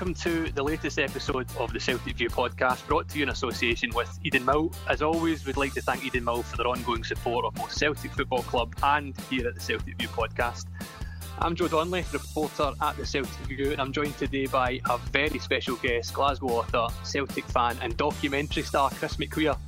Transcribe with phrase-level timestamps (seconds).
[0.00, 3.90] welcome to the latest episode of the Celtic View podcast, brought to you in association
[3.94, 4.72] with Eden Mill.
[4.88, 8.10] As always, we'd like to thank Eden Mill for their ongoing support of both Celtic
[8.12, 10.64] Football Club and here at the Celtic View podcast.
[11.40, 15.38] I'm Joe Donnelly, reporter at the Celtic View, and I'm joined today by a very
[15.38, 19.58] special guest, Glasgow author, Celtic fan, and documentary star Chris McQueer.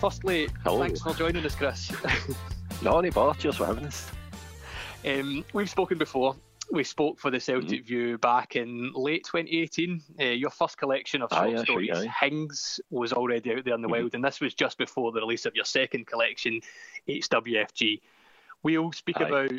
[0.00, 0.78] Firstly, Hello.
[0.78, 1.90] thanks for joining us, Chris.
[2.82, 3.36] No, any bother.
[3.40, 4.08] Cheers for having us.
[5.04, 6.36] Um, we've spoken before.
[6.72, 7.86] We spoke for the Celtic Mm-hmm.
[7.86, 10.02] View back in late 2018.
[10.20, 13.88] Uh, your first collection of short right, stories, Hings, was already out there in the
[13.88, 13.92] Mhm.
[13.92, 16.60] wild, and this was just before the release of your second collection,
[17.06, 18.00] HWFG.
[18.62, 19.28] We'll speak Aye.
[19.28, 19.52] about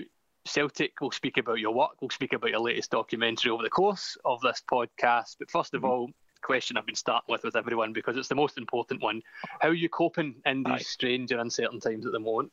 [0.46, 4.18] Celtic, we'll speak about your work, we'll speak about your latest documentary over the course
[4.26, 5.38] of this podcast.
[5.40, 5.90] But first of Mhm.
[5.90, 9.24] all, question I've been starting with with everyone because it's the most important one.
[9.62, 10.78] How are you coping in these Aye.
[10.84, 12.52] strange and uncertain times at the moment?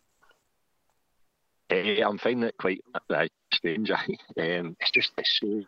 [1.69, 3.91] Eh, I'm finding it quite uh, strange.
[3.91, 3.97] um,
[4.37, 5.63] it's just it's so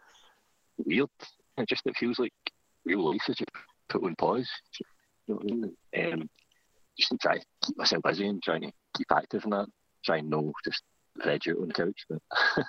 [0.85, 1.09] weird.
[1.57, 2.33] It just it feels like
[2.85, 3.51] real life is just
[3.89, 4.49] put on pause.
[5.27, 6.13] You know what I mean?
[6.13, 6.31] Um,
[6.99, 9.67] just to try to keep myself busy and trying to keep active and that.
[10.05, 10.83] Try and no just
[11.23, 12.07] veg out on the couch.
[12.09, 12.21] But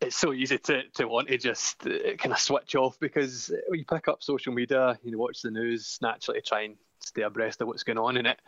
[0.00, 3.84] it's so easy to, to want to just uh, kind of switch off because you
[3.84, 7.68] pick up social media, you know, watch the news, naturally try and stay abreast of
[7.68, 8.40] what's going on, in it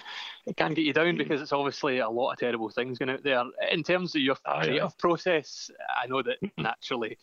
[0.46, 1.18] it can get you down Mm.
[1.18, 3.42] because it's obviously a lot of terrible things going out there.
[3.70, 5.70] In terms of your Aye, creative process,
[6.02, 6.50] I know that Mhm.
[6.58, 7.18] naturally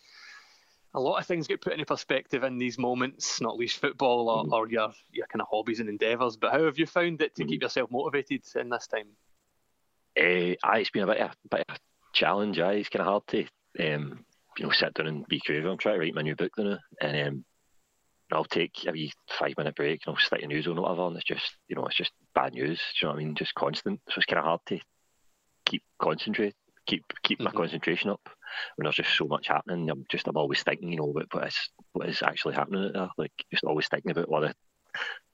[0.96, 4.46] a lot of things get put into perspective in these moments, not least football or,
[4.46, 4.52] Mhm.
[4.52, 6.38] or your your kind of hobbies and endeavours.
[6.38, 9.10] But how have you found it to keep yourself motivated in this time?
[10.16, 11.80] uh, aye, it's been a bit of, bit of a
[12.14, 12.60] challenge.
[12.60, 13.42] Aye, it's kind of hard to
[13.80, 14.24] um,
[14.58, 15.70] you know sit down and be creative.
[15.72, 17.46] I'm trying to write my new book now, and um,
[18.34, 21.08] I'll take a wee five minute break and I'll stick the news on or whatever,
[21.08, 22.80] and it's just you know it's just bad news.
[22.80, 23.36] Do you know what I mean?
[23.36, 24.02] Just constant.
[24.10, 24.80] So it's kind of hard to
[25.66, 27.56] keep concentrate, keep keep my Mhm.
[27.58, 28.30] concentration up
[28.76, 29.90] when there's just so much happening.
[29.90, 32.94] I'm just I'm always thinking, you know, what what is what is actually happening out
[32.94, 33.10] there.
[33.18, 34.54] Like just always thinking about what the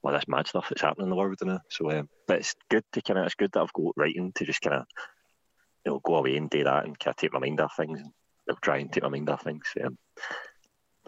[0.00, 1.38] what this mad stuff that's happening in the world.
[1.40, 1.58] You know?
[1.70, 4.44] So, um, but it's good to kind of it's good that I've got writing to
[4.44, 4.86] just kind of
[5.84, 8.00] you know go away and do that and kind of take my mind off things.
[8.00, 8.12] And,
[8.48, 9.62] I'll try and take my mind off things.
[9.84, 9.96] Um,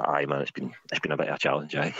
[0.02, 1.74] but aye, man, it's been it's been a bit of a challenge.
[1.76, 1.94] Aye.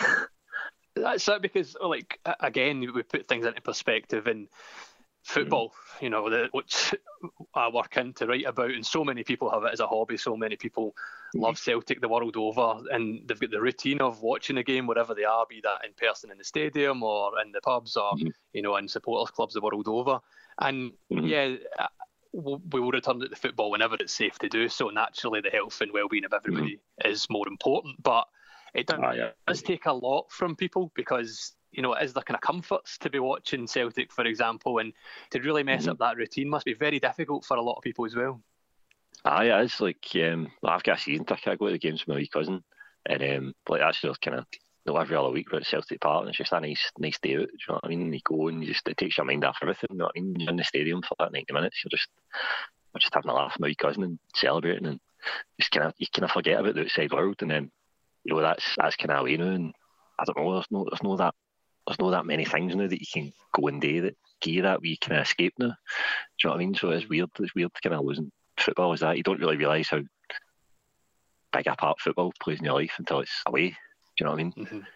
[0.95, 4.47] That's it because, like, again, we put things into perspective in
[5.23, 6.95] football, you know, the, which
[7.55, 10.19] I work in to write about, and so many people have it as a hobby.
[10.19, 10.95] So many people
[11.35, 15.15] love Celtic the world over, and they've got the routine of watching a game wherever
[15.15, 18.33] they are, be that in person in the stadium or in the pubs or, Mhm.
[18.53, 20.21] you know, in supporters clubs the world over.
[20.59, 21.29] And Mhm.
[21.29, 21.87] yeah,
[22.33, 24.89] we will return to the football whenever it's safe to do so.
[24.89, 28.27] Naturally, the health and well-being of everybody is more important, but
[28.75, 29.33] it does Aye, aye.
[29.47, 32.97] does take a lot from people because you know it is the kind of comforts
[32.99, 34.93] to be watching Celtic, for example, and
[35.31, 35.91] to really mess Mhm.
[35.91, 38.41] up that routine must be very difficult for a lot of people as well.
[39.25, 41.49] Aye, it is like um, I've got a season ticket.
[41.49, 42.65] I go to the games with my wee cousin,
[43.07, 44.47] and um, like that's just kind of
[44.85, 47.37] you know, every other week at Celtic Park, and it's just a nice, nice day
[47.37, 47.49] out.
[47.49, 48.13] Do you know what I mean?
[48.13, 49.89] You go and you just it takes your mind off everything.
[49.93, 50.37] You know what I mean?
[50.39, 51.83] You're in the stadium for that ninety minutes.
[51.85, 52.09] You're just,
[52.95, 55.01] you're just having a laugh with wee cousin and celebrating, and
[55.61, 57.71] just kind of you kind of forget about the outside world, and then
[58.25, 59.49] you know that's that's kind of away now.
[59.49, 59.75] And
[60.19, 61.35] I don't know, there's no, there's no that,
[61.87, 64.63] there's no that many things now that you can go and do that give you
[64.63, 65.69] that wee kind of escape now.
[65.69, 65.73] Do
[66.43, 66.75] you know what I mean?
[66.75, 67.31] So it's weird.
[67.39, 70.01] It's weird kind of losing football is that you don't really realise how
[71.53, 73.77] big a part football plays in your life until it's away.
[74.19, 74.53] You know what I mean?
[74.53, 74.87] Mhm.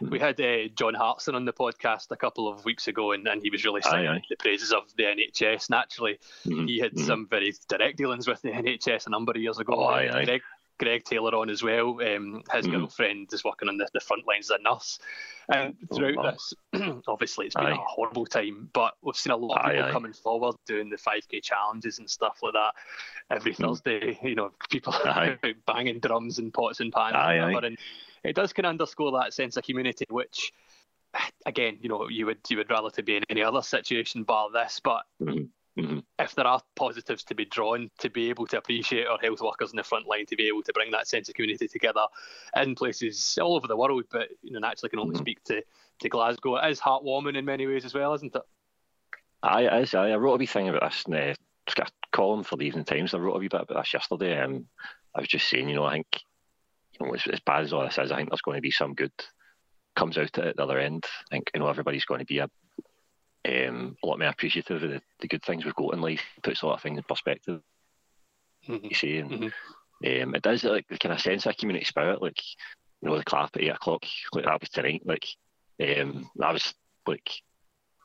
[0.00, 0.10] Mhm.
[0.10, 3.42] We had uh, John Hartson on the podcast a couple of weeks ago, and, and
[3.42, 4.22] he was really singing aye.
[4.30, 5.70] the praises of the NHS.
[5.70, 7.04] Naturally, Mhm, he had mhm.
[7.04, 9.74] some very direct dealings with the NHS a number of years ago.
[9.74, 10.24] Oh, aye, aye.
[10.24, 10.42] Greg,
[10.78, 12.00] Greg Taylor on as well.
[12.00, 12.72] Um, his Mhm.
[12.72, 14.98] girlfriend is working on the, the front lines as a nurse.
[15.48, 16.30] And Oh, throughout wow.
[16.32, 16.54] this,
[17.08, 19.92] obviously, it's been a horrible time, but we've seen a lot of Aye, people aye.
[19.92, 22.74] coming forward doing the 5k challenges and stuff like that
[23.30, 23.68] every Mhm.
[23.68, 24.18] Thursday.
[24.22, 25.38] You know, people Aye.
[25.66, 27.66] banging drums and pots and pans Aye, and whatever.
[27.66, 27.78] And
[28.24, 30.52] it does kind of underscore that sense of community, which,
[31.46, 34.48] again, you know, you would you would rather to be in any other situation bar
[34.52, 36.02] this, but Mhm, mhm.
[36.18, 39.70] if there are positives to be drawn, to be able to appreciate our health workers
[39.70, 42.04] in the front line, to be able to bring that sense of community together
[42.56, 45.20] in places all over the world, but you know, naturally can only Mhm.
[45.20, 45.62] speak to,
[46.00, 46.56] to Glasgow.
[46.56, 48.42] It is heartwarming in many ways as well, isn't it?
[49.42, 49.94] Aye, it is.
[49.94, 50.10] Aye.
[50.10, 51.34] I wrote a wee thing about this in uh,
[51.78, 53.14] a column for the Evening Times.
[53.14, 54.38] I wrote a wee bit about this yesterday.
[54.40, 54.66] Um,
[55.14, 56.06] I was just saying, you know, I think,
[56.98, 58.70] you know, as, as bad as all this is, I think there's going to be
[58.70, 59.12] some good
[59.94, 61.04] comes out at the other end.
[61.30, 62.48] I think, you know, everybody's going to be a,
[63.46, 66.22] um, a lot more appreciative of the, the good things we've got in life.
[66.42, 67.60] Puts a lot of things in perspective,
[68.66, 69.18] you see.
[69.18, 72.40] And um, it does, like, the kind of sense of community spirit, like,
[73.00, 75.02] you know, the clap at 8 o'clock, like that was tonight.
[75.04, 75.26] Like,
[75.80, 76.74] um, I was,
[77.06, 77.30] like,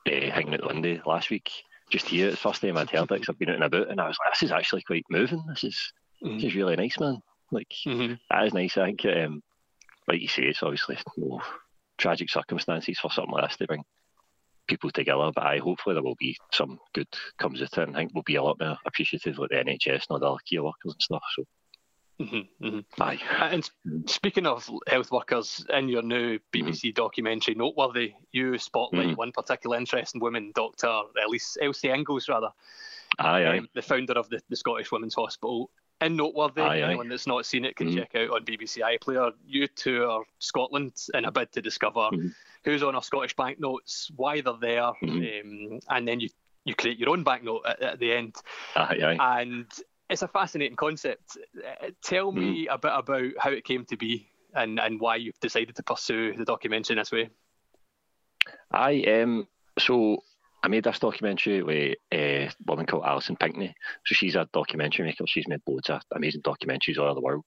[0.06, 1.50] uh, hanging out the window last week
[1.90, 2.28] just here.
[2.28, 4.08] It's the first time I'd heard it 'cause I've been out and about, and I
[4.08, 5.44] was like, this is actually quite moving.
[5.48, 5.92] This is
[6.22, 6.44] this Mhm.
[6.44, 7.20] is really nice, man.
[7.50, 8.18] Like Mhm.
[8.30, 8.76] that is nice.
[8.78, 9.42] I think um,
[10.08, 11.42] like you say, it's obviously no
[11.98, 13.84] tragic circumstances for something like this to bring
[14.66, 15.30] people together.
[15.34, 17.08] But I hopefully there will be some good
[17.38, 20.06] comes of it, and I think we'll be a lot more appreciative of the NHS
[20.10, 21.22] and other key workers and stuff.
[21.36, 21.44] So.
[22.20, 23.02] Mm-hmm, mm-hmm.
[23.02, 23.18] Aye.
[23.40, 23.68] And
[24.06, 26.94] speaking of health workers, in your new BBC mm-hmm.
[26.94, 29.16] documentary, noteworthy, you spotlight mm-hmm.
[29.16, 31.02] one particular interesting woman, Dr.
[31.26, 32.50] Elise Elsie Inglis, rather.
[33.18, 33.58] Aye, aye.
[33.58, 35.70] Um, the founder of the, the Scottish Women's Hospital.
[36.00, 37.98] In noteworthy, aye, anyone that's not seen it can mm-hmm.
[37.98, 39.32] check out on BBC iPlayer.
[39.46, 42.28] You tour Scotland in a bid to discover mm-hmm.
[42.64, 45.72] Who's on our Scottish banknotes, why they're there, mm-hmm.
[45.72, 46.28] um, and then you
[46.64, 48.34] you create your own banknote at, at the end.
[48.74, 49.42] Aye, aye.
[49.42, 49.66] And
[50.08, 51.36] it's a fascinating concept.
[51.58, 52.74] Uh, tell me mm.
[52.74, 56.34] a bit about how it came to be and, and why you've decided to pursue
[56.36, 57.28] the documentary in this way.
[58.70, 59.46] I um
[59.78, 60.22] so
[60.62, 63.74] I made this documentary with a woman called Alison Pinkney.
[64.06, 65.24] So she's a documentary maker.
[65.26, 67.44] She's made loads of amazing documentaries all over the world.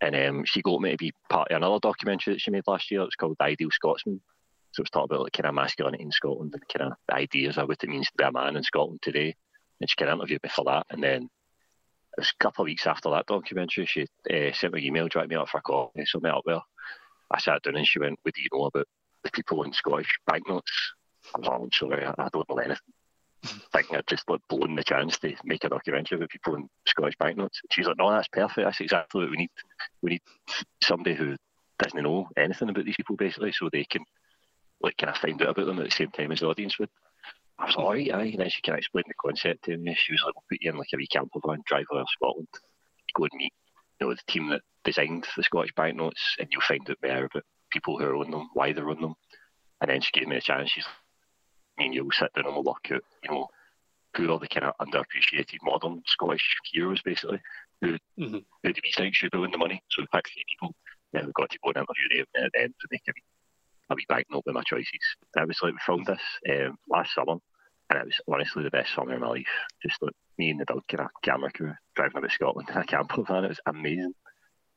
[0.00, 2.90] And um, she got me to be part of another documentary that she made last
[2.90, 3.02] year.
[3.02, 4.20] It's called The Ideal Scotsman.
[4.80, 7.68] It's talking about like kind of masculinity in Scotland and kind of the ideas of
[7.68, 9.34] what it means to be a man in Scotland today.
[9.80, 10.86] And she kind of interviewed me for that.
[10.90, 14.80] And then it was a couple of weeks after that documentary, she uh, sent me
[14.80, 16.60] an email, dragged me up for a coffee, so I met up there.
[17.30, 18.86] I sat down and she went, What do you know about
[19.22, 20.94] the people in Scottish banknotes?
[21.34, 22.76] I was like, sorry, I, don't know anything.
[23.72, 27.16] Thinking I'd just like blown the chance to make a documentary about people in Scottish
[27.18, 27.60] banknotes.
[27.70, 28.64] She's like, No, that's perfect.
[28.64, 29.50] That's exactly what we need.
[30.02, 30.22] We need
[30.82, 31.36] somebody who
[31.78, 34.04] doesn't know anything about these people, basically, so they can
[34.80, 36.88] like kind of find out about them at the same time as the audience would.
[37.58, 38.30] I was like, all right, aye.
[38.32, 39.94] And then she kind of explained the concept to me.
[39.98, 42.48] She was like, we'll put you in like a wee camper van, drive around Scotland,
[42.54, 43.52] you go and meet
[44.00, 47.44] you know, the team that designed the Scottish banknotes, and you'll find out more about
[47.70, 49.14] people who are on them, why they're on them.
[49.80, 50.70] And then she gave me a chance.
[50.70, 50.86] She's
[51.78, 53.48] me and you'll sit down and we'll work out, you know,
[54.16, 57.40] who are the kind of underappreciated modern Scottish heroes, basically,
[57.80, 58.38] who, mm-hmm.
[58.62, 59.82] who do we think should own the money.
[59.90, 60.74] So we picked three people.
[61.12, 63.12] Yeah, we got to go and interview them at the end to make a
[63.90, 64.88] wee, a wee banknote with my choices.
[65.36, 66.20] It was like we filmed this
[66.50, 67.36] um, last summer
[67.90, 69.46] and it was honestly the best summer of my life.
[69.82, 72.84] Just like me and the dog kind of camera crew driving about Scotland in a
[72.84, 73.44] camper van.
[73.44, 74.14] It was amazing.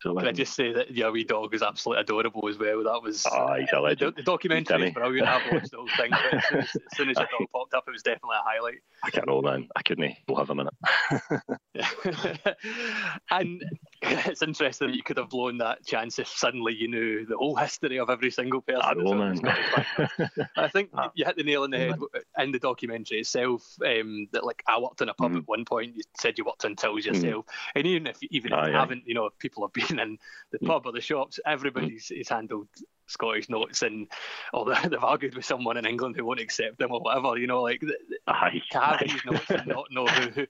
[0.02, 2.84] So, Can I um, just say that your wee dog is absolutely adorable as well?
[2.84, 4.16] That was oh, he's a legend.
[4.18, 5.30] The, the documentary is brilliant.
[5.30, 6.12] I've watched the whole thing.
[6.12, 8.80] As soon as, as soon as, your dog popped up, it was definitely a highlight.
[9.02, 9.70] I can't know, man.
[9.78, 10.04] I couldn't.
[10.04, 10.14] Eh?
[10.28, 10.74] We'll have a minute.
[13.32, 13.64] and
[14.02, 17.56] it's interesting that you could have blown that chance if suddenly you knew the whole
[17.56, 18.82] history of every single person.
[18.84, 19.40] I know, man.
[20.56, 21.12] I think ah.
[21.16, 22.00] you hit the nail on the head
[22.38, 23.76] in the documentary itself.
[23.86, 25.38] Um, that like I worked in a pub mm.
[25.38, 25.96] at one point.
[25.96, 27.14] You said you worked in tills mm.
[27.14, 27.52] yourself, mm.
[27.76, 28.80] and even if even if ah, you yeah.
[28.80, 30.18] haven't, you know, people have been in
[30.52, 30.68] the mm.
[30.68, 31.40] pub or the shops.
[31.46, 32.22] Everybody's mm.
[32.22, 32.68] is handled
[33.08, 34.08] Scottish notes, and
[34.54, 37.38] or they've argued with someone in England who won't accept them or whatever.
[37.38, 37.84] You know, like
[38.28, 39.08] aye, to have aye.
[39.08, 40.48] these notes and not know who, who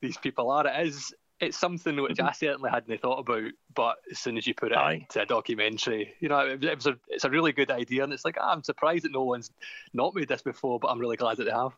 [0.00, 0.66] these people are.
[0.66, 2.28] It is it's something which mm-hmm.
[2.28, 4.92] I certainly hadn't thought about, but as soon as you put it Aye.
[4.92, 8.12] into a documentary, you know, it, it, was a it's a really good idea, and
[8.12, 9.50] it's like ah, I'm surprised that no one's
[9.92, 11.72] not made this before, but I'm really glad that they have.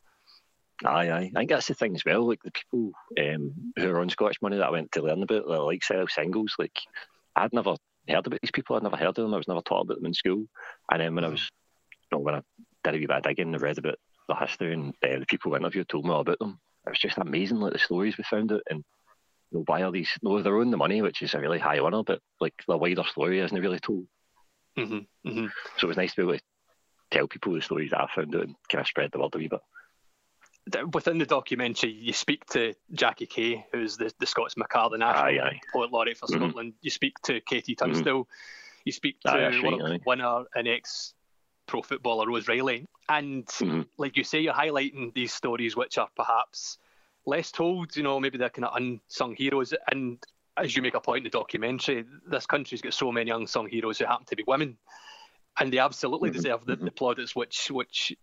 [0.84, 1.30] Aye, aye.
[1.34, 2.28] I think that's the thing as well.
[2.28, 5.48] Like the people um, who are on Scottish Money that I went to learn about,
[5.48, 6.56] like Elsie Inglis.
[6.58, 6.78] Like
[7.34, 7.76] I'd never
[8.12, 8.76] heard about these people.
[8.76, 9.34] I'd never heard of them.
[9.34, 10.44] I was never taught about them in school.
[10.90, 11.40] And then when I was,
[11.90, 12.42] you know, when I
[12.82, 13.96] did a wee bit of digging, I read about
[14.28, 16.58] the history and uh, the people we interviewed told me all about them.
[16.86, 18.84] It was just amazing, like the stories we found out and
[19.50, 20.10] you know, why are these?
[20.22, 23.04] No, they're on the money, which is a really high honour, but like the wider
[23.04, 24.06] story isn't really told.
[24.76, 25.46] Mm-hmm, mm-hmm.
[25.78, 26.44] So it was nice to be able to
[27.10, 29.38] tell people the stories that I found out and kind of spread the word a
[29.38, 29.60] wee bit.
[30.92, 35.38] Within the documentary, you speak to Jackie Kay, who's the, the Scots Macardie National aye,
[35.42, 35.60] aye.
[35.72, 36.42] Poet Laureate for mm-hmm.
[36.42, 36.72] Scotland.
[36.80, 37.72] You speak to KT mm-hmm.
[37.74, 38.28] Tunstall.
[38.84, 41.14] You speak to aye, right, winner and ex
[41.66, 42.86] pro footballer Rose Reilly.
[43.08, 43.82] And mm-hmm.
[43.98, 46.78] like you say, you're highlighting these stories which are perhaps
[47.26, 49.74] less told, you know, maybe they're kind of unsung heroes.
[49.90, 50.18] And
[50.56, 53.98] as you make a point in the documentary, this country's got so many unsung heroes
[53.98, 54.76] who happen to be women.
[55.58, 56.36] And they absolutely mm-hmm.
[56.36, 58.16] deserve the, the plaudits which which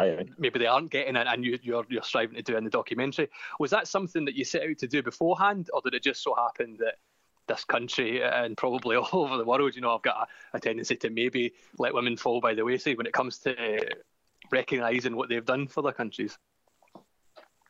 [0.00, 0.26] Aye.
[0.36, 3.28] maybe they aren't getting it and you, you're you're striving to do in the documentary.
[3.60, 6.34] Was that something that you set out to do beforehand, or did it just so
[6.34, 6.96] happen that
[7.46, 10.96] this country and probably all over the world, you know, I've got a, a tendency
[10.96, 13.78] to maybe let women fall by the wayside when it comes to
[14.50, 16.36] recognising what they've done for their countries?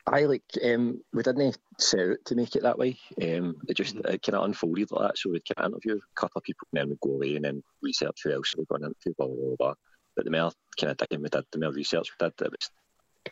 [0.08, 2.96] I like um, we didn't set out to make it that way.
[3.20, 4.12] Um, it just mm-hmm.
[4.12, 5.18] it kind of unfolded like that.
[5.18, 7.44] So we'd kind of interview a couple of people, and then we'd go away and
[7.44, 9.74] then research who else we're going into, blah, blah, blah, blah.
[10.16, 12.70] But the more kind of digging we did, the more research we did, it was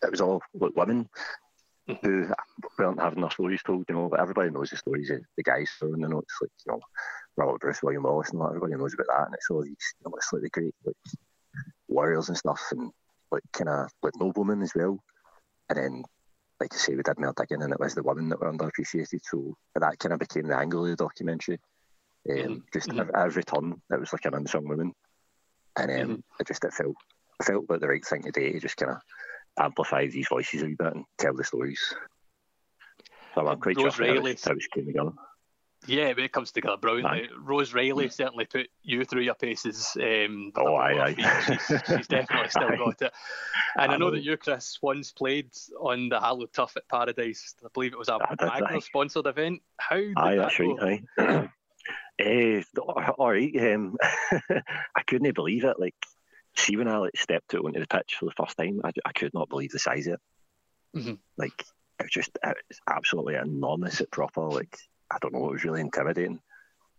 [0.02, 1.08] it was all like women
[1.88, 2.06] mm-hmm.
[2.06, 2.32] who
[2.78, 4.08] weren't having their stories told, you know.
[4.08, 6.80] But everybody knows the stories of the guys throwing the notes, like you know,
[7.36, 8.48] Robert Bruce, William Wallace, and that.
[8.48, 10.96] Everybody knows about that, and it's all these, you know, it's like the great like
[11.88, 12.90] warriors and stuff, and
[13.30, 14.98] like kind of like noblemen as well.
[15.70, 16.04] And then
[16.60, 19.20] like I say, we did more digging, and it was the women that were underappreciated.
[19.22, 21.58] So that kind of became the angle of the documentary.
[22.28, 22.54] Um, mm-hmm.
[22.72, 23.10] Just mm-hmm.
[23.14, 24.92] every turn, it was like an unsung woman,
[25.76, 26.20] and um, mm-hmm.
[26.40, 26.96] it just it felt
[27.40, 28.98] it felt like the right thing to do to just kind of
[29.58, 31.80] amplify these voices a wee bit and tell the stories.
[33.34, 35.10] So I'm quite Rose Riley, how it came together.
[35.86, 37.28] Yeah, but it comes together brilliantly.
[37.38, 39.94] Rose Reilly certainly put you through your paces.
[40.00, 41.40] Um, oh, aye, aye.
[41.46, 42.76] She's, she's, definitely still aye.
[42.76, 43.12] got it.
[43.76, 46.88] And I, I know, know, that you, Chris, once played on the Hallow Turf at
[46.88, 47.54] Paradise.
[47.62, 49.60] I believe it was a Wagner sponsored event.
[49.78, 50.74] How did aye, that that's go?
[50.76, 51.02] right.
[51.18, 51.50] Aye.
[52.22, 53.74] Uh, all right.
[53.74, 53.96] Um,
[54.50, 55.78] I couldn't believe it.
[55.78, 55.94] Like,
[56.56, 59.12] see when I like, stepped out onto the pitch for the first time, I, I
[59.12, 60.98] could not believe the size of it.
[60.98, 61.14] Mm-hmm.
[61.36, 61.64] Like,
[62.00, 64.42] it was just it was absolutely enormous at proper.
[64.42, 64.76] Like,
[65.10, 66.40] I don't know, it was really intimidating.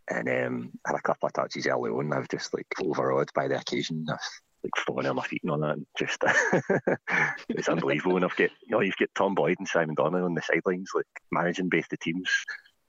[0.10, 2.13] And um, I had a couple of touches early on.
[2.13, 4.05] I was just like overawed by the occasion.
[4.07, 5.77] I was like falling on my feet and all that.
[5.77, 6.24] And just
[7.50, 8.15] it's unbelievable.
[8.15, 10.91] And I've got you know you've got Tom Boyd and Simon Donnelly on the sidelines,
[10.93, 12.29] like managing both the teams.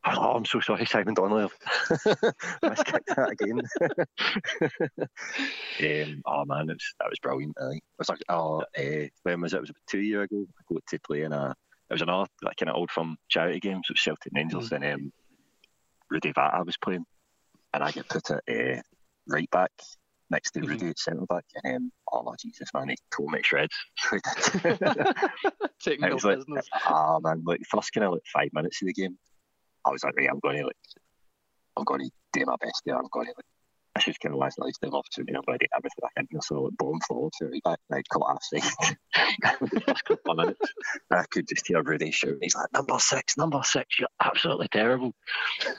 [0.09, 1.49] Oh, I'm so sorry, Simon Donnelly.
[1.91, 1.97] I
[2.69, 3.61] just kicked that again.
[6.13, 7.57] um, oh man, it was, that was brilliant.
[7.61, 9.57] I was like, oh, uh, when was it?
[9.57, 10.47] It was about two years ago.
[10.59, 11.55] I got to play in a
[11.89, 14.37] it was another like kind of old firm charity game, so it was Celtic and
[14.37, 14.77] Rangers, mm.
[14.77, 15.13] and um,
[16.11, 17.05] Rudi Vata was playing,
[17.75, 18.81] and I get put at uh,
[19.29, 19.71] right back
[20.29, 20.71] next to mm-hmm.
[20.71, 23.77] Rudi at centre back, and um, oh Jesus man, he tore me shreds.
[25.81, 26.67] Taking no like, business.
[26.85, 29.17] Ah man, like first kind of like five minutes of the game,
[29.87, 30.77] I was like, right, I'm going to like,
[31.77, 32.97] I'm going to do my best there.
[32.97, 33.47] I'm going to like
[33.97, 35.35] I should kind of last nice the opportunity.
[35.35, 36.43] I'm going to get everything I can.
[36.43, 38.97] So like, boom forward, so right back, like caught half side.
[39.87, 40.55] first couple
[41.11, 42.39] I could just hear Rudi shouting.
[42.43, 45.15] He's like, "Number six, number six, you're absolutely terrible."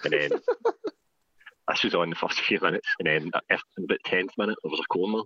[0.03, 0.29] And then
[1.67, 3.31] this was on the first few minutes, and then
[3.77, 5.21] in about tenth minute there was a corner,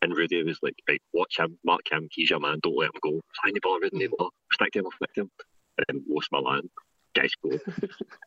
[0.00, 2.08] and Rudi was like, "Right, watch him, mark him.
[2.10, 2.58] He's your man.
[2.64, 3.20] Don't let him go.
[3.44, 4.08] Find the ball, Rudi.
[4.08, 4.30] Mm.
[4.52, 5.30] Stick to him, stick to him."
[5.78, 6.68] And then lost my line
[7.14, 7.50] guys go.
[7.50, 7.60] and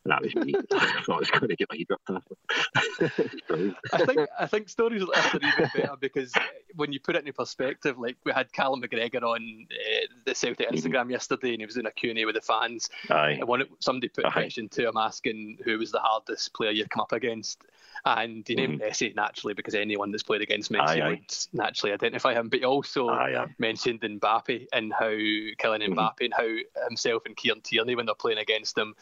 [0.06, 0.54] that was me.
[0.72, 2.24] I thought I was going to get my head ripped off.
[3.94, 6.34] I think I think stories like this are even better because
[6.76, 10.68] when you put it into perspective, like we had Callum McGregor on uh, the Celtic
[10.68, 10.76] mm-hmm.
[10.76, 11.12] Instagram mm-hmm.
[11.12, 12.90] yesterday, and he was in a Q&A with the fans.
[13.10, 13.38] Aye.
[13.40, 16.90] And one, somebody put a question to him asking who was the hardest player you'd
[16.90, 17.64] come up against.
[18.06, 18.88] And he named mm-hmm.
[18.88, 22.50] Messi naturally because anyone that's played against Messi aye, would naturally identify him.
[22.50, 25.94] But he also aye, mentioned Mbappe and how Kylian mm-hmm.
[25.94, 26.48] Mbappe and how
[26.88, 28.94] himself and Kieran Tierney, when they're playing against him,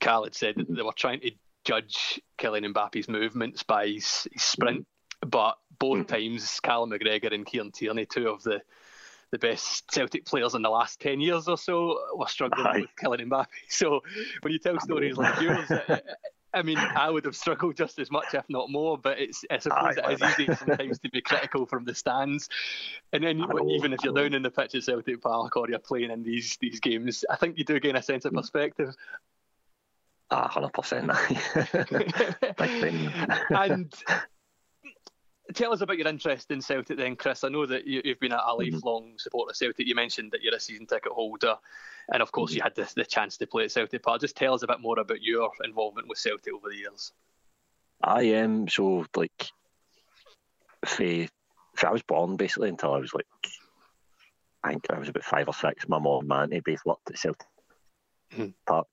[0.00, 0.74] Cal had said that mm-hmm.
[0.74, 1.30] they were trying to
[1.64, 4.86] judge Kylian Mbappe's movements by his, his sprint.
[5.26, 8.62] But both times, Callum McGregor and Kieran Tierney, two of the
[9.30, 12.80] the best Celtic players in the last 10 years or so were struggling Aye.
[12.82, 13.46] with Kylian Mbappe.
[13.68, 14.00] So
[14.42, 15.68] when you tell stories like yours,
[16.54, 18.96] I mean, I would have struggled just as much, if not more.
[18.96, 22.48] But it's I suppose Aye, it is easy sometimes to be critical from the stands,
[23.12, 25.78] and then know, even if you're down in the pitch at Celtic Park or you're
[25.78, 28.36] playing in these these games, I think you do gain a sense of mm.
[28.36, 28.94] perspective.
[30.30, 31.10] Ah, hundred percent.
[33.50, 33.92] And
[35.54, 37.44] tell us about your interest in Celtic then, Chris.
[37.44, 38.74] I know that you, have been a, mm-hmm.
[38.74, 39.18] lifelong mm-hmm.
[39.18, 39.86] supporter of Celtic.
[39.86, 41.56] You mentioned that you're a season ticket holder,
[42.12, 42.58] and of course, mm-hmm.
[42.58, 44.20] you had the, the, chance to play at Celtic Park.
[44.20, 47.12] Just tell us a bit more about your involvement with Celtic over the years.
[48.02, 49.50] I am um, so like,
[50.82, 51.30] if,
[51.82, 53.26] I was born basically until I was like,
[54.62, 55.88] I think I was about five or six.
[55.88, 57.46] My mom and auntie both worked at Celtic
[58.32, 58.50] mm-hmm.
[58.66, 58.88] Park.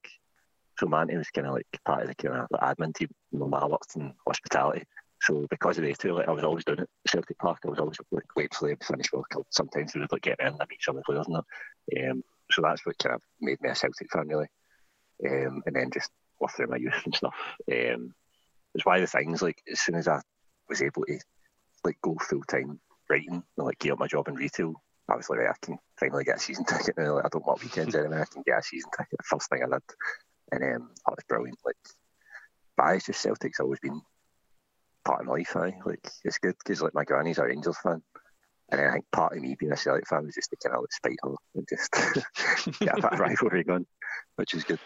[0.80, 3.10] So Manty was kind of like part of the kind of admin team.
[3.32, 4.84] My mum worked in hospitality.
[5.22, 7.60] So because of these two, like I was always doing it Celtic Park.
[7.66, 9.32] I was always like waiting for them to finish work.
[9.52, 12.10] Sometimes we would like get in and meet some of the players and that.
[12.10, 14.48] Um, so that's what kind of made me a Celtic fan really.
[15.24, 16.10] Um, and then just
[16.40, 17.36] work through my youth and stuff.
[17.72, 18.14] Um,
[18.74, 20.22] it's one of the things like as soon as I
[20.68, 21.20] was able to
[21.84, 24.74] like go full time writing and like give up my job in retail,
[25.08, 27.16] I was like, right, I can finally get a season ticket now.
[27.16, 28.22] Like, I don't want weekends anymore.
[28.22, 29.20] I can get a season ticket.
[29.24, 29.84] First thing I did,
[30.52, 31.60] and um, that was brilliant.
[31.66, 31.76] Like,
[32.78, 34.02] but it's just Celtic's always been
[35.04, 35.56] part of my life.
[35.56, 35.72] Eh?
[35.86, 38.02] Like it's good because like my granny's a Rangers fan,
[38.70, 40.82] and I think part of me being a Celtic fan was just to kind of
[40.82, 41.92] like spite her and just
[42.80, 43.86] get a bit of rivalry going,
[44.36, 44.80] which is good.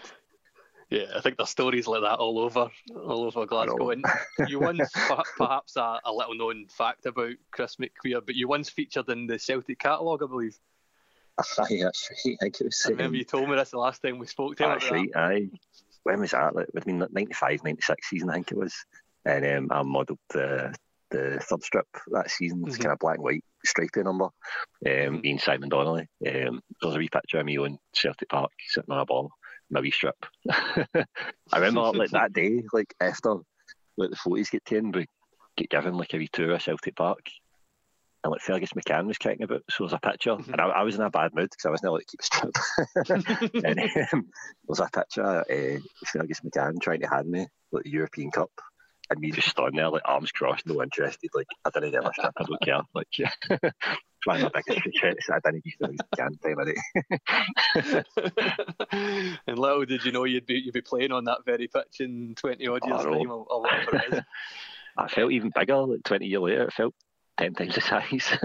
[0.90, 3.90] Yeah, I think there's stories like that all over, all over Glasgow.
[3.90, 4.06] And
[4.48, 4.88] you once,
[5.36, 9.40] perhaps a, a, little known fact about Chris McQueer, but you once featured in the
[9.40, 10.58] Celtic catalogue, I believe.
[11.40, 11.44] Aye,
[11.82, 12.38] that's right.
[12.42, 14.70] I, was I remember you told me this the last time we spoke to him.
[14.70, 15.10] That's right.
[15.12, 15.20] That.
[15.20, 15.50] Aye.
[16.04, 16.56] When was that?
[16.56, 18.76] Like, I mean, 95, 96 season, I think it was
[19.26, 20.74] and um, I modelled the
[21.12, 22.64] the third strip that season.
[22.66, 22.84] It's mm-hmm.
[22.84, 24.26] kind of black and white stripy number.
[24.26, 24.32] Um,
[24.86, 25.22] mm-hmm.
[25.22, 26.08] Me and Simon Donnelly.
[26.28, 29.32] Um, there's a wee picture of me on Celtic Park sitting on a ball,
[29.70, 30.26] my wee strip.
[30.50, 31.06] I
[31.54, 33.36] remember like that day, like after
[33.98, 35.08] like the photos get taken, we
[35.58, 37.28] get given like a wee tour of Celtic Park.
[38.24, 39.64] and like Fergus McCann was kicking about.
[39.70, 40.52] So there's a picture, mm-hmm.
[40.52, 42.56] and I, I, was in a bad mood because I wasn't able to keep strip.
[43.64, 44.28] and um,
[44.68, 48.52] there's a picture of uh, Fergus McCann trying to hand me like the European Cup,
[49.10, 51.30] and me just standing there like arms crossed, no interested.
[51.34, 52.82] Like I didn't get my strip, I don't care.
[52.94, 53.32] Like yeah.
[54.24, 55.30] trying my biggest success.
[55.32, 56.68] I didn't give Fergus McCann time of
[59.06, 59.38] day.
[59.48, 62.36] and little did you know you'd be you'd be playing on that very pitch in
[62.36, 64.22] twenty odd years oh, time or, or whatever it is.
[64.98, 65.78] I felt even bigger.
[65.78, 66.96] Like twenty years later, it felt
[67.38, 68.38] ten times the size.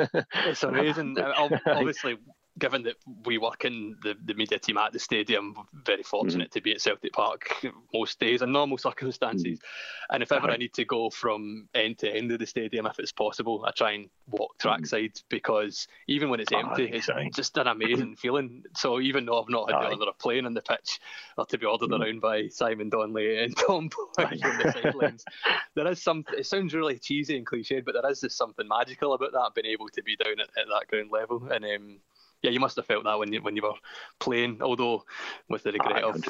[0.46, 1.16] it's amazing.
[1.66, 2.18] Obviously,
[2.58, 5.54] given that we work in the, the media team at the stadium,
[5.84, 6.52] very fortunate mm.
[6.52, 7.50] to be at Celtic Park
[7.94, 9.58] most days in normal circumstances.
[9.58, 9.62] Mm.
[10.10, 10.54] And if ever uh-huh.
[10.54, 13.70] I need to go from end to end of the stadium, if it's possible, I
[13.70, 15.22] try and walk trackside mm.
[15.28, 18.64] because even when it's empty, oh, it's just an amazing feeling.
[18.76, 20.98] So even though I've not had the honour of playing on the pitch
[21.38, 22.00] or to be ordered mm.
[22.00, 25.24] around by Simon Donnelly and Tom Boyd on the sidelines,
[25.74, 29.14] there is some, it sounds really cheesy and cliched, but there is just something magical
[29.14, 31.48] about that, being able to be down at, at that ground level.
[31.50, 31.98] And um,
[32.42, 33.74] yeah, you must have felt that when you when you were
[34.18, 34.58] playing.
[34.62, 35.04] Although
[35.48, 36.22] with the regret of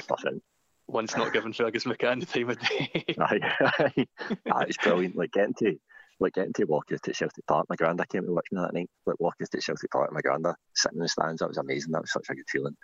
[0.86, 3.04] once not giving Fergus McCann the time of day.
[3.18, 4.06] aye,
[4.50, 4.64] aye.
[4.68, 5.16] it's brilliant.
[5.16, 5.76] Like getting to
[6.18, 7.66] like getting to walk out to Celtic Park.
[7.68, 8.90] My granda came to watch me that night.
[9.06, 11.40] Like walking to Celtic Park, my granda sitting in the stands.
[11.40, 11.92] That was amazing.
[11.92, 12.76] That was such a good feeling.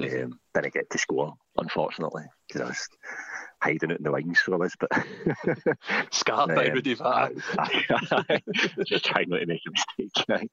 [0.00, 0.24] Mm-hmm.
[0.24, 2.88] Um, didn't get to score, unfortunately, because I was
[3.66, 4.90] hiding it in the wings for was, but
[6.12, 7.32] scarred by um, Rudi Vat.
[8.86, 9.70] Just trying not to make a
[10.00, 10.50] mistake.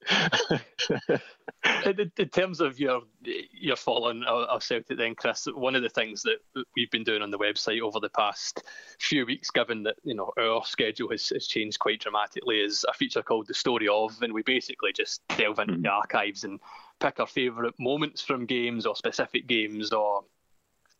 [1.86, 6.22] in, in, terms of your your following of Celtic, then Chris, one of the things
[6.22, 6.38] that
[6.76, 8.64] we've been doing on the website over the past
[8.98, 12.92] few weeks, given that you know our schedule has, has changed quite dramatically, is a
[12.92, 15.82] feature called the story of, and we basically just delve into mm-hmm.
[15.82, 16.58] the archives and
[17.00, 20.24] pick our favourite moments from games or specific games or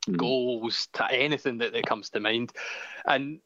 [0.08, 0.16] mm.
[0.16, 2.52] goals to anything that, that comes to mind.
[3.06, 3.40] And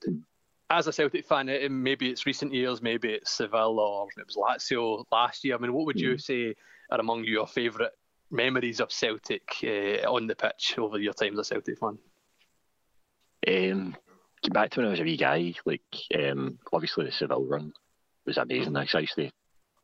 [0.71, 5.05] as a Celtic fan, maybe it's recent years, maybe it's Seville or it was Lazio
[5.11, 5.55] last year.
[5.55, 6.21] I mean, what would you mm.
[6.21, 6.55] say
[6.91, 7.93] are among your favourite
[8.31, 11.99] memories of Celtic uh, on the pitch over your time as a Celtic fan?
[13.47, 13.97] Um,
[14.51, 15.83] back to when I was a wee guy, like
[16.19, 17.73] um, obviously the Seville run
[18.27, 18.77] was amazing.
[18.77, 19.31] I used to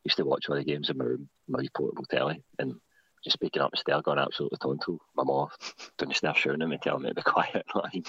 [0.04, 2.74] used to watch all the games in my room, my portable telly, and
[3.24, 4.98] just picking up my stair going absolutely tonto.
[5.16, 5.48] My mom
[5.98, 7.64] doing the staff shouting at me, telling me to be quiet.
[7.74, 8.06] Like,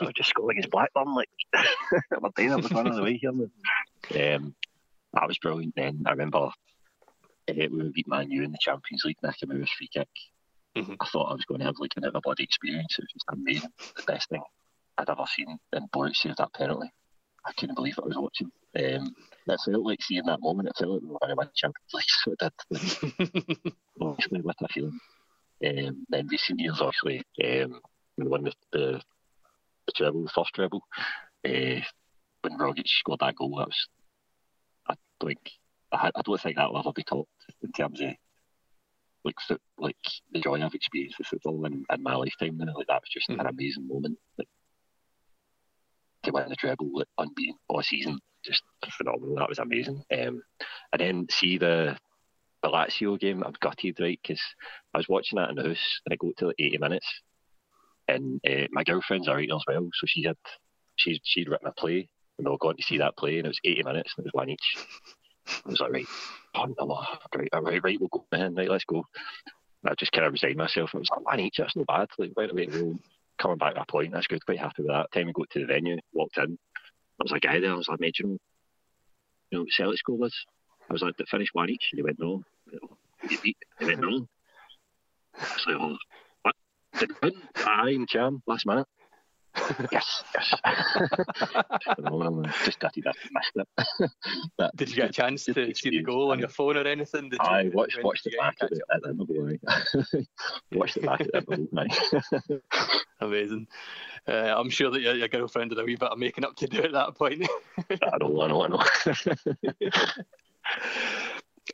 [0.00, 3.30] I was just scoring his Blackburn, like, I'm doing it, one of the way here.
[3.30, 4.54] Um,
[5.12, 5.74] that was brilliant.
[5.76, 6.50] Then I remember
[7.48, 10.08] uh, we beat Man U in the Champions League, Nakamura's free kick.
[10.76, 10.94] Mm-hmm.
[11.00, 12.96] I thought I was going to have like an everybody experience.
[12.98, 13.70] It was just amazing.
[13.96, 14.42] The best thing
[14.98, 15.58] I'd ever seen.
[15.72, 16.92] And Boyd saved that penalty.
[17.46, 18.50] I couldn't believe what I was watching.
[18.78, 19.14] Um,
[19.46, 20.68] it felt like seeing that moment.
[20.68, 23.72] It felt like we were going to win Champions League, so it did.
[24.00, 25.00] obviously, with a feeling.
[25.66, 27.80] Um, then recent years, obviously, um,
[28.16, 29.00] we won the, the,
[29.86, 30.82] the treble, the first treble.
[31.44, 31.80] Uh,
[32.42, 33.88] when Rogic scored that goal, that was,
[34.88, 35.38] I think,
[35.92, 37.28] I, I don't think that will ever be topped
[37.62, 38.08] in terms of
[39.24, 39.36] like
[39.78, 39.96] like
[40.32, 42.56] the joy I've experienced with football in, in my lifetime.
[42.56, 42.74] Now.
[42.74, 43.38] Like that was just mm.
[43.38, 44.18] an amazing moment.
[44.38, 44.48] Like,
[46.24, 48.18] to win the treble unbeaten all season.
[48.44, 48.62] Just
[48.96, 49.36] phenomenal.
[49.36, 50.02] That was amazing.
[50.12, 50.42] Um,
[50.92, 51.96] and then see the
[52.62, 53.42] the Lazio game.
[53.44, 54.18] I'm gutted, right?
[54.22, 54.40] Because
[54.94, 57.06] I was watching that in the house and I got to like 80 minutes,
[58.08, 60.36] and uh, my girlfriend's a writer as well, so she had
[60.96, 63.50] she she'd written a play, and they were going to see that play, and it
[63.50, 64.76] was 80 minutes, and it was one each.
[65.48, 66.06] I was like, right,
[66.54, 69.04] fun, right, right, right, we'll go, man, right, let's go.
[69.82, 70.90] And I just kind of resigned myself.
[70.94, 72.08] I was like, one each, that's not bad.
[72.18, 72.98] Like, right away, we'll
[73.40, 74.12] coming back to a point.
[74.12, 74.44] That's good.
[74.44, 75.10] Quite happy with that.
[75.12, 76.46] Time we got to the venue, walked in.
[76.46, 77.72] There was a guy there.
[77.72, 78.38] I was like, mate, you
[79.52, 80.34] know, Celtic score was.
[80.88, 81.88] I was like, did finish one each?
[81.92, 82.42] And he went, no.
[83.28, 83.38] You.
[83.38, 84.26] He went, no.
[85.38, 85.96] I was like, oh,
[86.42, 86.54] what?
[86.98, 87.32] Did win?
[87.56, 88.86] Aye, Ntcham, last minute.
[89.92, 90.54] Yes, yes.
[92.64, 94.10] just I missed it.
[94.56, 97.28] but Did you get a chance to see the goal on your phone or anything?
[97.28, 100.26] Did I watched, watched it back at, at the
[100.72, 102.60] watched it back at the
[103.20, 103.66] Amazing.
[104.26, 106.66] Uh, I'm sure that your, your girlfriend did a wee bit of making up to
[106.66, 107.46] do at that point.
[107.90, 108.84] I know, I know, I know.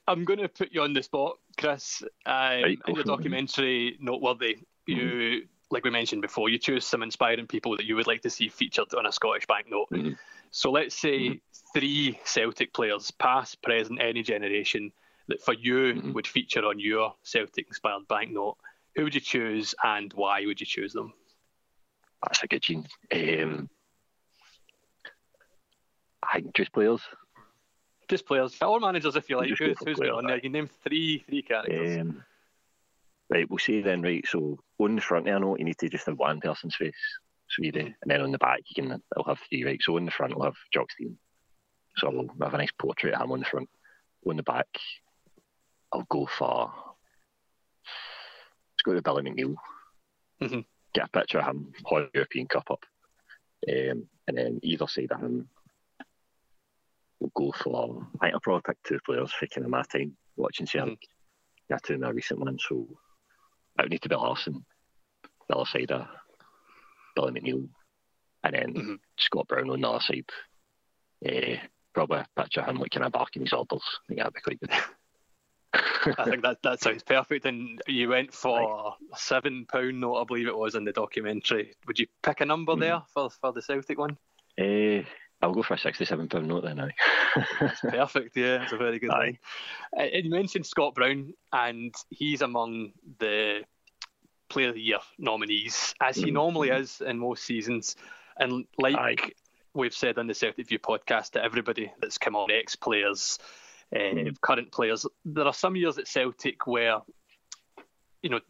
[0.08, 2.02] I'm going to put you on the spot, Chris.
[2.24, 7.02] Um, right, in the documentary, Noteworthy, you mm-hmm like we mentioned before, you choose some
[7.02, 9.90] inspiring people that you would like to see featured on a Scottish banknote.
[9.90, 10.12] Mm-hmm.
[10.50, 11.78] So let's say mm-hmm.
[11.78, 14.92] three Celtic players, past, present, any generation,
[15.28, 16.12] that for you mm-hmm.
[16.12, 18.56] would feature on your Celtic inspired banknote.
[18.94, 21.12] Who would you choose and why would you choose them?
[22.22, 22.86] That's a good gene.
[23.12, 23.68] Um,
[26.22, 27.00] I think just players.
[28.08, 29.48] Just players, or managers if you like.
[29.48, 30.38] Who's, who's on there?
[30.38, 31.98] You name three three characters.
[32.00, 32.24] Um,
[33.28, 36.06] Right, we'll say then, right, so on the front there, no, you need to just
[36.06, 36.94] have one person's face.
[37.48, 39.80] So you do, and then on the back, you can, it'll have three, right?
[39.82, 41.16] So on the front, we'll have Jock Stein.
[41.96, 43.68] So we'll have a nice portrait of him on the front.
[44.28, 44.66] on the back,
[45.92, 46.72] I'll go for.
[47.84, 49.54] Let's go to Billy McNeill.
[50.42, 50.60] Mm-hmm.
[50.94, 52.84] Get a picture of him, Hot European Cup up.
[53.68, 55.48] Um, and then either side of him,
[57.20, 58.06] we'll go for.
[58.20, 60.94] I think I'll probably pick two players for kind of my time watching Celtic.
[60.94, 61.12] Mm-hmm.
[61.70, 62.86] Yeah, two in a recent one, so
[63.78, 64.64] it would need to be Larsson,
[65.48, 66.06] the other side of
[67.14, 67.68] Billy McNeil,
[68.44, 68.94] and then mm-hmm.
[69.18, 70.30] Scott Brown on the other side.
[71.26, 71.56] Uh,
[71.94, 73.82] probably a picture of him like kind of barking his orders.
[73.82, 74.70] I think that'd be quite good.
[76.18, 77.46] I think that that sounds perfect.
[77.46, 81.74] And you went for a seven pound note, I believe it was in the documentary.
[81.86, 82.80] Would you pick a number mm.
[82.80, 84.16] there for, for the Celtic one?
[84.58, 85.02] Uh,
[85.42, 86.92] I'll go for a sixty-seven pound note then.
[87.60, 88.36] That's perfect.
[88.36, 89.38] Yeah, it's a very good line.
[89.98, 93.60] Uh, you mentioned Scott Brown, and he's among the
[94.48, 96.34] Player of the Year nominees, as he mm.
[96.34, 97.96] normally is in most seasons.
[98.38, 99.16] And like Aye.
[99.74, 103.38] we've said on the Celtic View podcast, to everybody that's come on, ex players
[103.94, 105.06] uh, current players.
[105.24, 106.98] There are some years at Celtic where,
[108.22, 108.40] you know,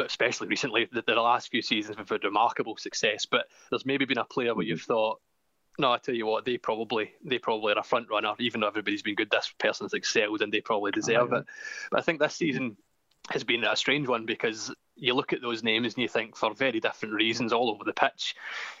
[0.00, 4.18] especially recently, the, the last few seasons we've had remarkable success, but there's maybe been
[4.18, 4.92] a player where you've mm-hmm.
[4.92, 5.20] thought,
[5.78, 8.68] no, I tell you what, they probably they probably are a front runner, even though
[8.68, 9.30] everybody's been good.
[9.30, 11.46] This person's excelled, and they probably deserve oh, it.
[11.90, 12.76] But I think this season
[13.30, 16.54] has been a strange one because you look at those names and you think, for
[16.54, 18.36] very different reasons, all over the pitch,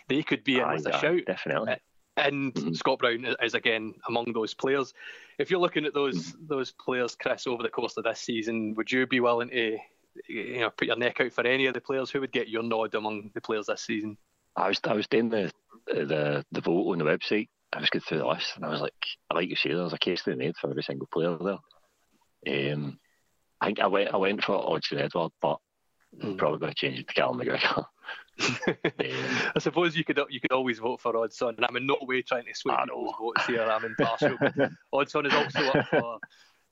[0.08, 1.22] they could be in with a shout.
[1.26, 1.76] Definitely
[2.16, 2.72] and mm-hmm.
[2.74, 4.94] Scott Brown is again among those players.
[5.38, 6.46] If you're looking at those mm-hmm.
[6.46, 9.78] those players, Chris, over the course of this season, would you be willing to
[10.28, 12.10] you know put your neck out for any of the players?
[12.10, 14.16] Who would get your nod among the players this season?
[14.56, 15.50] I was I was doing the
[15.86, 17.48] the the vote on the website.
[17.72, 18.94] I was going through the list and I was like,
[19.30, 22.72] I like you say, there's a case to be made for every single player there.
[22.72, 22.98] Um,
[23.60, 25.58] I think I went I went for Odsonne Edouard, but
[26.16, 26.38] mm.
[26.38, 27.86] probably going to change it to Callum McGregor.
[29.56, 32.22] I suppose you could you could always vote for Odsonne, and I'm in no way
[32.22, 33.62] trying to sway people's votes here.
[33.62, 34.54] I'm impartial, but
[34.94, 36.18] Odsonne is also up for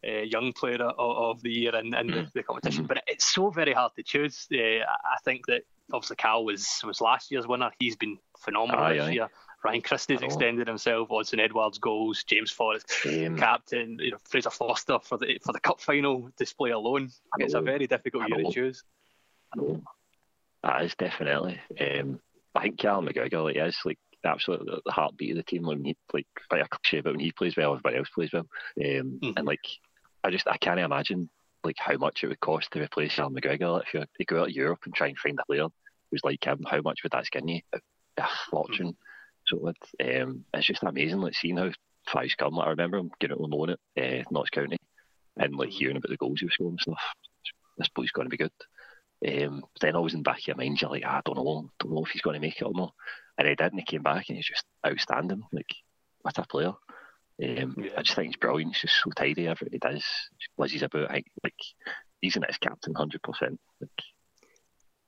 [0.07, 2.87] uh, young player of, of, the year in, in the, the, competition.
[2.87, 4.46] But it's so very hard to choose.
[4.53, 7.71] Uh, I think that obviously Cal was was last year's winner.
[7.79, 9.11] He's been phenomenal aye, this aye.
[9.12, 9.29] year.
[9.64, 11.09] Ryan Christie's extended himself.
[11.11, 12.25] Odsonne Edouard's goals.
[12.25, 13.37] James Forrest, Same.
[13.37, 13.97] captain.
[14.01, 17.11] You know, Fraser Forster for the for the cup final display alone.
[17.38, 18.83] It's a very difficult year to choose.
[19.55, 19.83] I know.
[20.64, 21.61] That is definitely.
[21.81, 22.21] Um,
[22.55, 25.97] I think Cal McGregor like is like absolutely the heartbeat of the team when he
[26.12, 28.47] like quite a cliche, but when he plays well, everybody else plays well.
[28.79, 28.85] Um,
[29.23, 29.31] mm-hmm.
[29.37, 29.64] And like,
[30.25, 31.31] I just I can't imagine
[31.64, 34.48] like how much it would cost to replace Callum McGregor if you, you go out
[34.48, 35.66] of Europe and try and find a player
[36.11, 36.64] who's like him.
[36.68, 37.61] How much would that skin you?
[37.72, 37.79] A,
[38.18, 38.88] a fortune.
[38.88, 38.96] Mm-hmm.
[39.46, 41.70] So it, um, it's just amazing, like seeing how
[42.09, 42.55] far he's come.
[42.55, 44.77] Like, I remember him getting on loan at uh, Notts County
[45.37, 47.03] and like hearing about the goals he was scoring and stuff.
[47.79, 48.53] This boy's going to be good.
[49.27, 51.70] Um, then always in the back of your mind, you're like, ah, I don't know,
[51.79, 52.92] don't know if he's going to make it or not.
[53.38, 55.42] And he did, and he came back, and he's just outstanding.
[55.53, 55.75] Like,
[56.22, 56.72] what a player!
[57.42, 57.90] Um, yeah.
[57.96, 58.74] I just think he's brilliant.
[58.74, 59.48] He's just so tidy.
[59.48, 60.05] Everything he does,
[60.59, 61.55] Lizzie's about like, like
[62.20, 63.59] he's in his captain, hundred percent.
[63.81, 63.90] Like,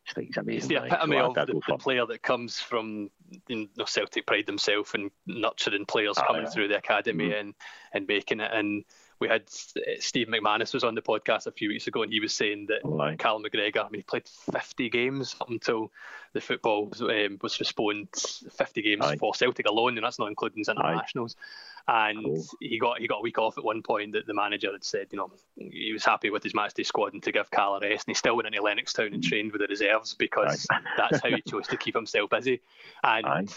[0.08, 0.70] I think he's amazing.
[0.70, 3.10] He's the epitome of the, the, player that comes from
[3.48, 6.50] you know, Celtic pride himself and nurturing players oh, coming yeah.
[6.50, 7.38] through the academy mm-hmm.
[7.38, 7.54] and
[7.92, 8.50] and making it.
[8.52, 8.84] And
[9.18, 12.34] we had Steve McManus was on the podcast a few weeks ago, and he was
[12.34, 15.90] saying that oh, Cal McGregor, I mean, he played 50 games up until
[16.32, 18.08] the football was, um, was postponed.
[18.12, 19.16] 50 games Aye.
[19.16, 21.36] for Celtic alone, and that's not including his internationals.
[21.38, 22.46] Aye and cool.
[22.60, 25.06] he got he got a week off at one point that the manager had said
[25.10, 28.06] you know he was happy with his matchday squad and to give Cal a rest.
[28.06, 30.82] And he still went into Lennoxtown and trained with the reserves because right.
[30.96, 32.60] that's how he chose to keep himself busy.
[33.02, 33.52] And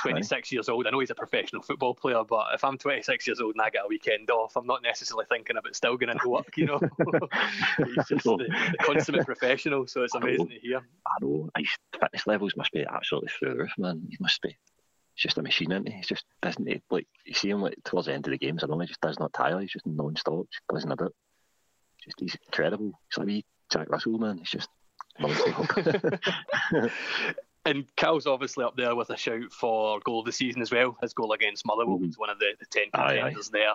[0.00, 3.40] 26 years old I know he's a professional football player but if I'm 26 years
[3.40, 6.28] old and I get a weekend off I'm not necessarily thinking about still going into
[6.28, 6.80] work you know?
[7.78, 10.78] He's just the, the, consummate professional so it's amazing to hear.
[10.78, 11.48] I know.
[11.56, 14.06] His fitness levels must be absolutely through the roof man.
[14.08, 14.56] He must be
[15.18, 15.94] he's just a machine, isn't he?
[15.94, 18.62] He's just doesn't he, like you see him like towards the end of the games.
[18.62, 19.58] I know he just does not tire.
[19.58, 21.12] He's just non-stop, just buzzing about.
[22.04, 22.92] Just he's incredible.
[23.08, 24.38] He's like me, Jack Russell, man.
[24.38, 24.68] He's just
[27.64, 30.96] and Cal's obviously up there with a shout for goal of the season as well.
[31.02, 33.72] His goal against Motherwell was one of the, the ten contenders there.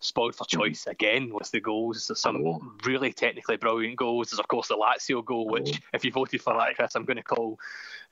[0.00, 2.08] Spoiled for choice again with the goals.
[2.08, 4.30] There's some really technically brilliant goals.
[4.30, 7.18] There's of course the Lazio goal, which if you voted for that, Chris, I'm going
[7.18, 7.58] to call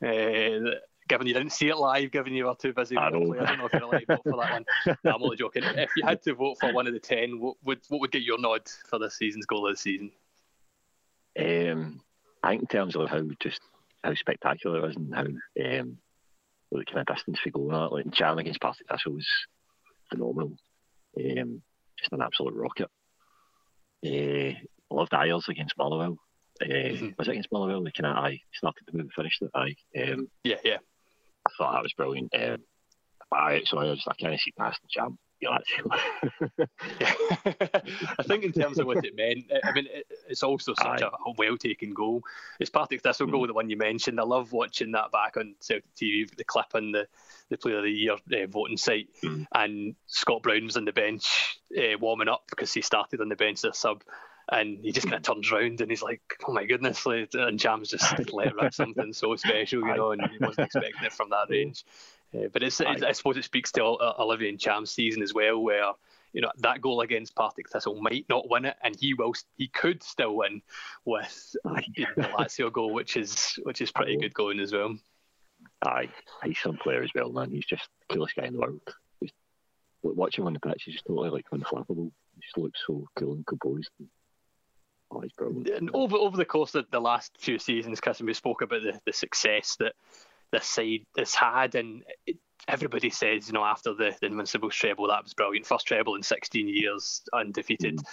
[0.03, 0.79] uh,
[1.11, 3.59] given you didn't see it live, given you were too busy I the I don't
[3.59, 4.65] know if you're allowed to vote for that one.
[5.05, 5.65] No, I'm only joking.
[5.65, 8.23] If you had to vote for one of the ten, what would what would get
[8.23, 10.13] your nod for this season's goal of the season?
[11.39, 12.01] Um,
[12.43, 13.61] I think in terms of how just
[14.05, 15.99] how spectacular it is and how um,
[16.71, 19.27] the kind of distance we go on like Ntcham against Partick Thistle was
[20.11, 20.57] phenomenal.
[21.19, 21.63] Um,
[21.99, 22.89] just an absolute rocket.
[24.07, 26.19] Uh, I loved Ajer's against Motherwell.
[26.63, 27.09] Uh, mm-hmm.
[27.19, 27.83] Was it against Motherwell?
[27.83, 29.51] They kind of I started the move, finished it.
[29.55, 30.79] I um, yeah, yeah.
[31.47, 32.35] I thought that was brilliant.
[32.35, 32.59] Um,
[33.33, 35.17] I, so I just I kind of see past the.
[35.41, 35.57] Yeah,
[38.19, 39.87] I think in terms of what it meant, I mean,
[40.29, 42.23] it's also such a, a well-taken goal.
[42.59, 43.31] It's Partick Thistle mm.
[43.31, 44.21] goal, the one you mentioned.
[44.21, 47.09] I love watching that back on Celtic TV, the clip on the,
[47.49, 49.47] the Player of the Year uh, voting site, mm.
[49.55, 53.37] and Scott Brown was on the bench uh, warming up because he started on the
[53.37, 54.03] bench as a sub
[54.51, 57.91] and he just kind of turns around and he's like, "Oh my goodness!" and Cham's
[57.91, 61.47] just let rip something so special, you know, and he wasn't expecting it from that
[61.51, 61.85] range.
[62.35, 65.61] Uh, but it's, it's, I suppose it speaks to Olivier and Ntcham's season as well,
[65.61, 65.93] where
[66.33, 69.69] you know that goal against Partick Thistle might not win it, and he will he
[69.69, 70.63] could still win
[71.05, 74.97] with the Lazio goal, which is which is pretty good going as well.
[75.85, 76.09] Aye,
[76.45, 77.51] he's some player as well, man.
[77.51, 78.81] He's just the coolest guy in the world.
[79.23, 79.35] Just,
[80.03, 82.11] watch him on the pitch, he's just totally like unflappable.
[82.35, 83.91] He just looks so cool and composed.
[85.11, 85.69] Oh, he's brilliant.
[85.69, 89.01] And over over the course of the last few seasons, Chris, we spoke about the,
[89.05, 89.95] the success that
[90.53, 92.37] this side has had, and it,
[92.69, 95.67] everybody says, you know, after the, the Invincibles treble, that was brilliant.
[95.67, 97.97] First treble in 16 years, undefeated.
[97.97, 98.05] Mm.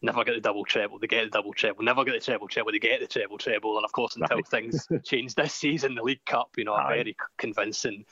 [0.00, 1.82] Never get the double treble, they get the double treble.
[1.82, 3.76] Never get the treble treble, they get the treble treble.
[3.76, 4.46] And of course, until right.
[4.46, 8.04] things change this season, the League Cup, you know, a very convincing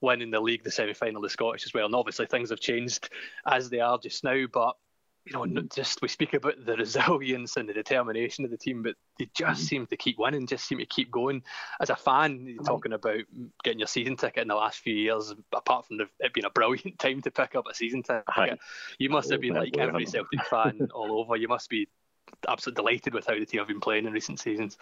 [0.00, 1.86] win in the league, the semi final, the Scottish as well.
[1.86, 3.10] And obviously, things have changed
[3.46, 4.46] as they are just now.
[4.52, 4.76] But
[5.28, 8.82] you know, not just we speak about the resilience and the determination of the team,
[8.82, 9.66] but they just mm-hmm.
[9.66, 11.42] seem to keep winning, just seem to keep going.
[11.80, 13.20] As a fan, you're talking about
[13.62, 16.50] getting your season ticket in the last few years, apart from the, it being a
[16.50, 18.58] brilliant time to pick up a season ticket,
[18.98, 21.36] you must have been like every Celtic fan all over.
[21.36, 21.88] You must be
[22.48, 24.78] absolutely delighted with how the team have been playing in recent seasons.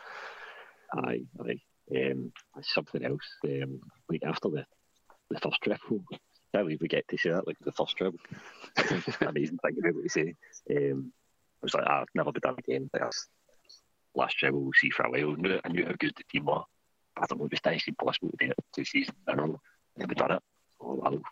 [0.95, 1.61] Aye, aye.
[1.97, 2.33] Um,
[2.63, 3.29] something else.
[3.45, 4.67] Um, like after the
[5.29, 6.05] the first triple,
[6.55, 8.19] can't we get to see that, like the first treble.
[9.21, 10.35] Amazing thing be able to say.
[10.71, 11.13] Um,
[11.63, 12.91] I was like, ah, I've never been done again.
[12.93, 13.29] That's
[14.15, 15.33] last treble we'll see for a while.
[15.33, 16.63] I knew, I knew how good the team were.
[17.17, 19.61] I thought it was actually possible to do it two seasons in a row.
[19.97, 20.43] Never done it.
[20.79, 21.23] So, well,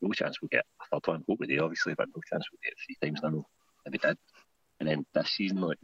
[0.00, 1.24] no chance we'll get a third one.
[1.28, 3.46] Hope we obviously, but no chance we'll get three times in a row.
[3.86, 4.18] And did.
[4.80, 5.78] And then this season, like,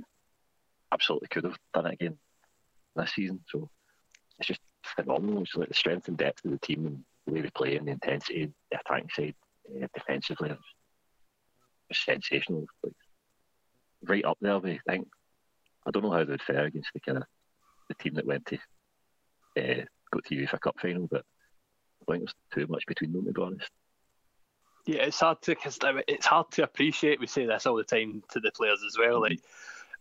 [0.92, 2.18] absolutely could have done it again
[2.96, 3.40] this season.
[3.48, 3.70] So
[4.38, 5.42] it's just phenomenal.
[5.42, 7.92] It's like the strength and depth of the team and way we play and the
[7.92, 9.34] intensity, the attacking side,
[9.82, 10.56] uh, defensively,
[11.90, 12.66] it's sensational.
[12.82, 12.92] Like,
[14.02, 15.08] right up there, I think.
[15.86, 17.24] I don't know how they'd fare against the kind of
[17.88, 18.56] the team that went to
[19.56, 21.24] uh, go to UEFA Cup final, but
[22.02, 23.70] I think there's too much between them to be honest.
[24.86, 27.20] Yeah, it's hard to cause it's hard to appreciate.
[27.20, 29.20] We say this all the time to the players as well.
[29.20, 29.40] Like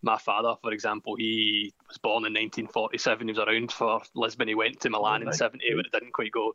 [0.02, 3.28] my father, for example, he was born in 1947.
[3.28, 4.48] He was around for Lisbon.
[4.48, 6.54] He went to Milan oh, in '70, but it didn't quite go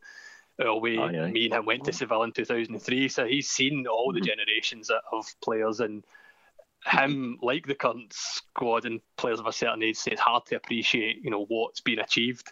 [0.80, 1.28] we, oh, yeah.
[1.28, 4.28] me and him went to Seville in 2003, so he's seen all the mm-hmm.
[4.28, 6.04] generations of players and
[6.86, 10.56] him, like the current squad and players of a certain age, say it's hard to
[10.56, 12.52] appreciate, you know, what's been achieved.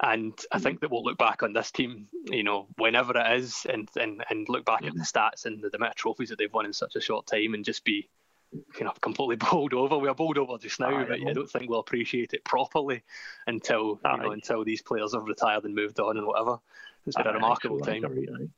[0.00, 0.62] And I mm-hmm.
[0.62, 4.24] think that we'll look back on this team, you know, whenever it is, and and,
[4.30, 5.18] and look back at the mm-hmm.
[5.18, 7.54] stats and the, the amount of trophies that they've won in such a short time,
[7.54, 8.08] and just be,
[8.52, 9.98] you know, completely bowled over.
[9.98, 13.02] We are bowled over just now, but I don't think we'll appreciate it properly
[13.48, 16.58] until you know until these players have retired and moved on and whatever.
[17.06, 18.02] It's been a remarkable time.
[18.02, 18.48] Right,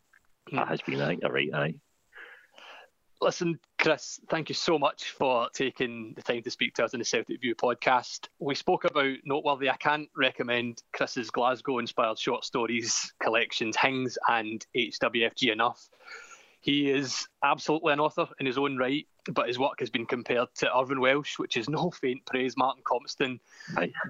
[0.48, 0.56] hmm.
[0.56, 1.74] that has been, I a right eye.
[3.22, 7.00] Listen, Chris, thank you so much for taking the time to speak to us in
[7.00, 8.28] the Celtic View podcast.
[8.38, 9.68] We spoke about Noteworthy.
[9.68, 15.86] I can't recommend Chris's Glasgow inspired short stories collections, Hings and HWFG enough.
[16.62, 20.48] He is absolutely an author in his own right, but his work has been compared
[20.56, 22.56] to Irvine Welsh, which is no faint praise.
[22.56, 23.40] Martin Compston,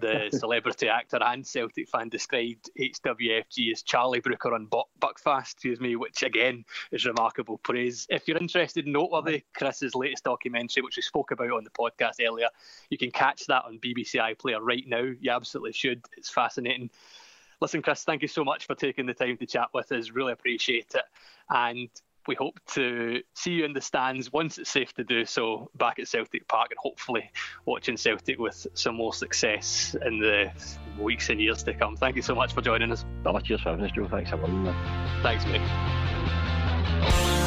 [0.00, 4.68] the celebrity actor and Celtic fan, described HWFG as Charlie Brooker on
[5.00, 8.06] Buckfast, excuse me, which again is remarkable praise.
[8.10, 12.26] If you're interested in Noteworthy, Chris's latest documentary, which we spoke about on the podcast
[12.26, 12.48] earlier,
[12.90, 15.12] you can catch that on BBC iPlayer right now.
[15.20, 16.04] You absolutely should.
[16.16, 16.90] It's fascinating.
[17.60, 20.10] Listen, Chris, thank you so much for taking the time to chat with us.
[20.10, 21.04] Really appreciate it.
[21.50, 21.90] And
[22.30, 25.98] we hope to see you in the stands once it's safe to do so back
[25.98, 27.28] at Celtic Park and hopefully
[27.66, 30.52] watching Celtic with some more success in the
[30.96, 31.96] weeks and years to come.
[31.96, 33.04] Thank you so much for joining us.
[33.26, 34.06] Oh, cheers for having us, Joe.
[34.06, 34.72] Thanks for having me.
[35.24, 37.38] Thanks, mate.